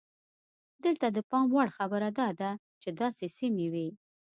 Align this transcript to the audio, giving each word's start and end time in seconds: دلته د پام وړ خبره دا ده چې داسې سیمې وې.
دلته 0.83 1.07
د 1.11 1.17
پام 1.29 1.45
وړ 1.55 1.67
خبره 1.77 2.09
دا 2.19 2.29
ده 2.39 2.51
چې 2.81 2.89
داسې 3.01 3.25
سیمې 3.37 3.67
وې. 3.73 3.89